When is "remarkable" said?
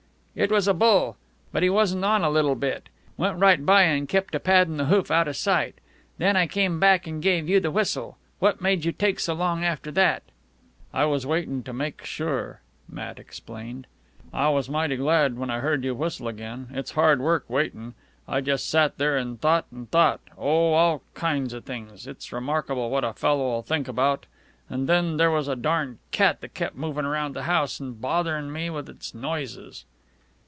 22.31-22.89